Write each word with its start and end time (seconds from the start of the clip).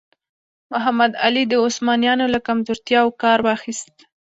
محمد 0.71 1.11
علي 1.25 1.43
د 1.49 1.53
عثمانیانو 1.65 2.25
له 2.33 2.39
کمزورتیاوو 2.47 3.17
کار 3.23 3.39
واخیست. 3.47 3.93